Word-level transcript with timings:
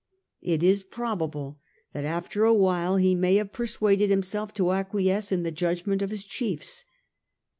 It 0.41 0.63
is 0.63 0.81
probable 0.81 1.59
that 1.93 2.05
after 2.05 2.43
a 2.43 2.55
while 2.55 2.95
he 2.97 3.13
may 3.13 3.35
have 3.35 3.53
persuaded 3.53 4.09
himself 4.09 4.51
to 4.55 4.71
acquiesce 4.71 5.31
in 5.31 5.43
the 5.43 5.51
judgment 5.51 6.01
of 6.01 6.09
his 6.09 6.23
chiefs. 6.25 6.85